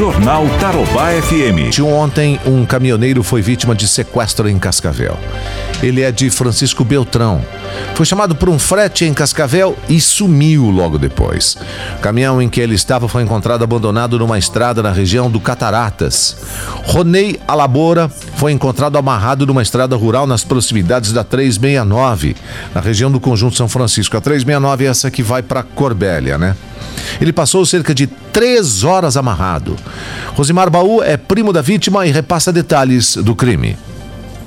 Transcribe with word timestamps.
Jornal 0.00 0.46
Tarobá 0.58 1.10
FM. 1.10 1.78
Ontem, 1.84 2.40
um 2.46 2.64
caminhoneiro 2.64 3.22
foi 3.22 3.42
vítima 3.42 3.74
de 3.74 3.86
sequestro 3.86 4.48
em 4.48 4.58
Cascavel. 4.58 5.14
Ele 5.82 6.00
é 6.00 6.10
de 6.10 6.30
Francisco 6.30 6.82
Beltrão. 6.82 7.44
Foi 7.94 8.06
chamado 8.06 8.34
por 8.34 8.48
um 8.48 8.58
frete 8.58 9.04
em 9.04 9.12
Cascavel 9.12 9.76
e 9.90 10.00
sumiu 10.00 10.70
logo 10.70 10.96
depois. 10.96 11.58
O 11.98 12.00
caminhão 12.00 12.40
em 12.40 12.48
que 12.48 12.62
ele 12.62 12.74
estava 12.74 13.08
foi 13.08 13.22
encontrado 13.22 13.62
abandonado 13.62 14.18
numa 14.18 14.38
estrada 14.38 14.82
na 14.82 14.90
região 14.90 15.30
do 15.30 15.38
Cataratas. 15.38 16.34
Ronei 16.84 17.38
Alabora 17.46 18.08
foi 18.36 18.52
encontrado 18.52 18.96
amarrado 18.96 19.46
numa 19.46 19.60
estrada 19.60 19.94
rural 19.96 20.26
nas 20.26 20.42
proximidades 20.42 21.12
da 21.12 21.22
369, 21.22 22.36
na 22.74 22.80
região 22.80 23.12
do 23.12 23.20
Conjunto 23.20 23.54
São 23.54 23.68
Francisco. 23.68 24.16
A 24.16 24.20
369 24.22 24.86
é 24.86 24.88
essa 24.88 25.10
que 25.10 25.22
vai 25.22 25.42
para 25.42 25.62
Corbélia, 25.62 26.38
né? 26.38 26.56
Ele 27.20 27.32
passou 27.32 27.66
cerca 27.66 27.94
de 27.94 28.06
três 28.06 28.82
horas 28.84 29.16
amarrado. 29.16 29.76
Rosimar 30.34 30.70
Baú 30.70 31.02
é 31.02 31.16
primo 31.16 31.52
da 31.52 31.60
vítima 31.60 32.06
e 32.06 32.10
repassa 32.10 32.52
detalhes 32.52 33.16
do 33.16 33.34
crime. 33.34 33.76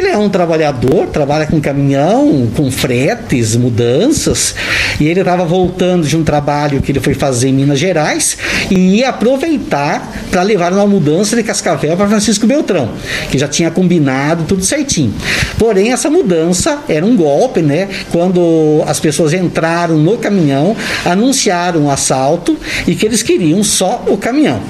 Ele 0.00 0.08
é 0.08 0.16
um 0.16 0.30
trabalhador, 0.30 1.08
trabalha 1.08 1.44
com 1.44 1.60
caminhão, 1.60 2.48
com 2.56 2.70
fretes, 2.70 3.54
mudanças, 3.54 4.54
e 4.98 5.06
ele 5.06 5.20
estava 5.20 5.44
voltando 5.44 6.06
de 6.06 6.16
um 6.16 6.24
trabalho 6.24 6.80
que 6.80 6.90
ele 6.90 7.00
foi 7.00 7.12
fazer 7.12 7.50
em 7.50 7.52
Minas 7.52 7.78
Gerais 7.78 8.38
e 8.70 8.96
ia 8.96 9.10
aproveitar 9.10 10.10
para 10.30 10.40
levar 10.40 10.72
uma 10.72 10.86
mudança 10.86 11.36
de 11.36 11.42
Cascavel 11.42 11.98
para 11.98 12.08
Francisco 12.08 12.46
Beltrão, 12.46 12.92
que 13.30 13.36
já 13.36 13.46
tinha 13.46 13.70
combinado 13.70 14.44
tudo 14.44 14.64
certinho. 14.64 15.12
Porém, 15.58 15.92
essa 15.92 16.08
mudança 16.08 16.78
era 16.88 17.04
um 17.04 17.14
golpe, 17.14 17.60
né? 17.60 17.86
Quando 18.10 18.82
as 18.86 18.98
pessoas 18.98 19.34
entraram 19.34 19.98
no 19.98 20.16
caminhão, 20.16 20.74
anunciaram 21.04 21.82
um 21.82 21.90
assalto 21.90 22.56
e 22.86 22.94
que 22.94 23.04
eles 23.04 23.22
queriam 23.22 23.62
só 23.62 24.02
o 24.08 24.16
caminhão. 24.16 24.62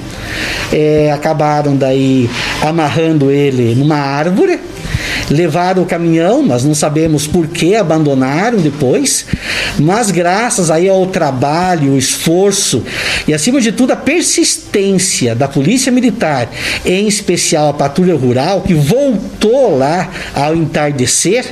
É, 0.73 1.09
acabaram 1.13 1.77
daí 1.77 2.29
amarrando 2.61 3.31
ele 3.31 3.75
numa 3.75 3.95
árvore 3.95 4.59
levaram 5.31 5.83
o 5.83 5.85
caminhão, 5.85 6.43
mas 6.43 6.63
não 6.63 6.75
sabemos 6.75 7.25
por 7.25 7.47
que 7.47 7.75
abandonaram 7.75 8.59
depois. 8.59 9.25
Mas 9.79 10.11
graças 10.11 10.69
aí 10.69 10.89
ao 10.89 11.07
trabalho, 11.07 11.93
o 11.93 11.97
esforço 11.97 12.83
e 13.27 13.33
acima 13.33 13.61
de 13.61 13.71
tudo 13.71 13.93
a 13.93 13.95
persistência 13.95 15.33
da 15.33 15.47
Polícia 15.47 15.91
Militar, 15.91 16.49
em 16.85 17.07
especial 17.07 17.69
a 17.69 17.73
Patrulha 17.73 18.15
Rural, 18.15 18.61
que 18.61 18.73
voltou 18.73 19.77
lá 19.77 20.09
ao 20.33 20.55
entardecer, 20.55 21.45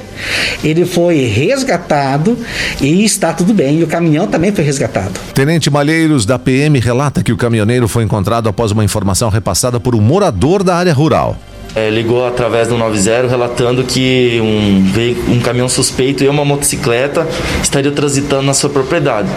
ele 0.63 0.85
foi 0.85 1.25
resgatado 1.25 2.37
e 2.81 3.03
está 3.05 3.33
tudo 3.33 3.53
bem. 3.53 3.79
E 3.79 3.83
o 3.83 3.87
caminhão 3.87 4.27
também 4.27 4.51
foi 4.51 4.63
resgatado. 4.63 5.19
Tenente 5.33 5.69
Malheiros 5.69 6.25
da 6.25 6.37
PM 6.37 6.79
relata 6.79 7.23
que 7.23 7.31
o 7.31 7.37
caminhoneiro 7.37 7.87
foi 7.87 8.03
encontrado 8.03 8.49
após 8.49 8.71
uma 8.71 8.83
informação 8.83 9.29
repassada 9.29 9.79
por 9.79 9.95
um 9.95 10.01
morador 10.01 10.63
da 10.63 10.75
área 10.75 10.93
rural 10.93 11.37
é, 11.75 11.89
ligou 11.89 12.25
através 12.25 12.67
do 12.67 12.77
90 12.77 13.27
relatando 13.27 13.83
que 13.83 14.39
um, 14.41 15.33
um 15.33 15.39
caminhão 15.39 15.69
suspeito 15.69 16.23
e 16.23 16.27
uma 16.27 16.43
motocicleta 16.43 17.27
estariam 17.61 17.93
transitando 17.93 18.43
na 18.43 18.53
sua 18.53 18.69
propriedade. 18.69 19.29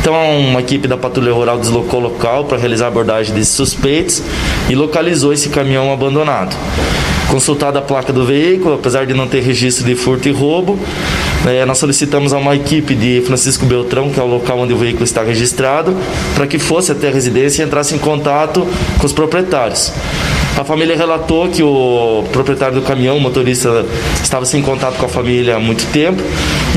Então, 0.00 0.14
uma 0.40 0.60
equipe 0.60 0.88
da 0.88 0.96
Patrulha 0.96 1.32
Rural 1.32 1.58
deslocou 1.58 2.00
o 2.00 2.02
local 2.02 2.44
para 2.44 2.58
realizar 2.58 2.86
a 2.86 2.88
abordagem 2.88 3.34
desses 3.34 3.54
suspeitos 3.54 4.22
e 4.68 4.74
localizou 4.74 5.32
esse 5.32 5.48
caminhão 5.48 5.92
abandonado. 5.92 6.56
Consultada 7.30 7.78
a 7.78 7.82
placa 7.82 8.12
do 8.12 8.26
veículo, 8.26 8.74
apesar 8.74 9.06
de 9.06 9.14
não 9.14 9.26
ter 9.26 9.40
registro 9.40 9.84
de 9.84 9.94
furto 9.94 10.28
e 10.28 10.32
roubo, 10.32 10.78
é, 11.46 11.64
nós 11.64 11.78
solicitamos 11.78 12.32
a 12.32 12.38
uma 12.38 12.54
equipe 12.54 12.94
de 12.94 13.22
Francisco 13.24 13.64
Beltrão, 13.64 14.10
que 14.10 14.20
é 14.20 14.22
o 14.22 14.26
local 14.26 14.58
onde 14.58 14.74
o 14.74 14.76
veículo 14.76 15.04
está 15.04 15.22
registrado, 15.22 15.96
para 16.34 16.46
que 16.46 16.58
fosse 16.58 16.92
até 16.92 17.08
a 17.08 17.10
residência 17.10 17.62
e 17.62 17.66
entrasse 17.66 17.94
em 17.94 17.98
contato 17.98 18.66
com 18.98 19.06
os 19.06 19.12
proprietários. 19.12 19.92
A 20.56 20.64
família 20.64 20.96
relatou 20.96 21.48
que 21.48 21.62
o 21.62 22.24
proprietário 22.30 22.80
do 22.80 22.82
caminhão, 22.82 23.16
o 23.16 23.20
motorista, 23.20 23.84
estava 24.22 24.44
sem 24.44 24.62
contato 24.62 24.96
com 24.96 25.06
a 25.06 25.08
família 25.08 25.56
há 25.56 25.58
muito 25.58 25.90
tempo, 25.92 26.22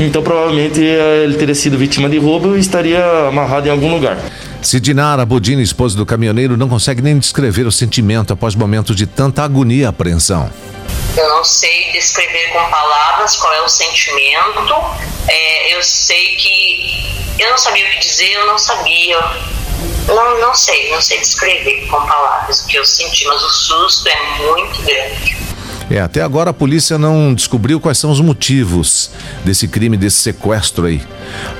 então 0.00 0.22
provavelmente 0.22 0.80
ele 0.80 1.34
teria 1.34 1.54
sido 1.54 1.76
vítima 1.76 2.08
de 2.08 2.18
roubo 2.18 2.56
e 2.56 2.60
estaria 2.60 3.04
amarrado 3.28 3.68
em 3.68 3.70
algum 3.70 3.92
lugar. 3.92 4.18
Sidinara 4.62 5.24
Bodini, 5.24 5.62
esposa 5.62 5.96
do 5.96 6.04
caminhoneiro, 6.04 6.56
não 6.56 6.68
consegue 6.68 7.02
nem 7.02 7.18
descrever 7.18 7.66
o 7.66 7.72
sentimento 7.72 8.32
após 8.32 8.54
momentos 8.54 8.96
de 8.96 9.06
tanta 9.06 9.44
agonia 9.44 9.82
e 9.82 9.86
apreensão. 9.86 10.50
Eu 11.16 11.28
não 11.28 11.44
sei 11.44 11.92
descrever 11.92 12.48
com 12.52 12.70
palavras 12.70 13.36
qual 13.36 13.52
é 13.54 13.62
o 13.62 13.68
sentimento. 13.68 14.74
É, 15.28 15.76
eu 15.76 15.82
sei 15.82 16.36
que 16.36 17.16
eu 17.38 17.50
não 17.50 17.58
sabia 17.58 17.86
o 17.86 17.90
que 17.90 17.98
dizer, 18.00 18.32
eu 18.32 18.46
não 18.46 18.58
sabia 18.58 19.18
não, 20.14 20.40
não 20.40 20.54
sei, 20.54 20.90
não 20.90 21.00
sei 21.00 21.18
descrever 21.20 21.86
com 21.86 22.06
palavras 22.06 22.60
o 22.60 22.66
que 22.66 22.76
eu 22.76 22.84
senti, 22.84 23.26
mas 23.26 23.42
o 23.42 23.50
susto 23.50 24.08
é 24.08 24.38
muito 24.38 24.82
grande. 24.82 25.36
É, 25.88 26.00
até 26.00 26.20
agora 26.20 26.50
a 26.50 26.54
polícia 26.54 26.98
não 26.98 27.32
descobriu 27.32 27.78
quais 27.78 27.98
são 27.98 28.10
os 28.10 28.20
motivos 28.20 29.10
desse 29.44 29.68
crime, 29.68 29.96
desse 29.96 30.16
sequestro 30.16 30.86
aí. 30.86 31.00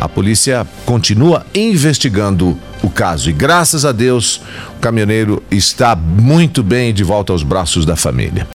A 0.01 0.09
polícia 0.09 0.67
continua 0.85 1.47
investigando 1.55 2.59
o 2.83 2.91
caso 2.91 3.31
e 3.31 3.33
graças 3.33 3.85
a 3.85 3.93
Deus 3.93 4.41
o 4.77 4.81
caminhoneiro 4.81 5.43
está 5.51 5.95
muito 5.95 6.63
bem 6.63 6.93
de 6.93 7.05
volta 7.05 7.33
aos 7.33 7.45
braços 7.45 7.87
da 7.87 7.95
família. 7.95 8.45